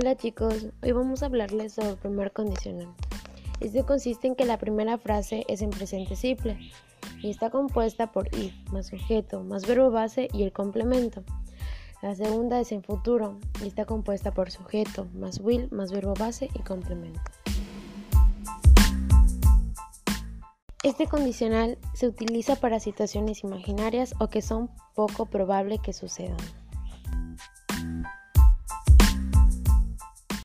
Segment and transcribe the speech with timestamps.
[0.00, 2.86] Hola chicos, hoy vamos a hablarles sobre el primer condicional.
[3.58, 6.56] Este consiste en que la primera frase es en presente simple
[7.20, 11.24] y está compuesta por if más sujeto más verbo base y el complemento.
[12.00, 16.48] La segunda es en futuro y está compuesta por sujeto más will más verbo base
[16.54, 17.20] y complemento.
[20.84, 26.36] Este condicional se utiliza para situaciones imaginarias o que son poco probable que sucedan.